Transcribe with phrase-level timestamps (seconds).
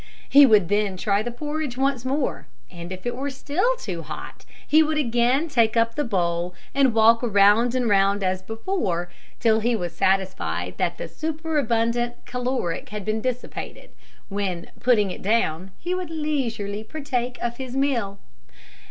[0.27, 4.45] He would then try the porridge once more, and if it were still too hot
[4.67, 9.59] he would again take up the bowl and walk round and round as before, till
[9.59, 13.91] he was satisfied that the superabundant caloric had been dissipated,
[14.27, 18.17] when, putting it down, he would leisurely partake of his meal.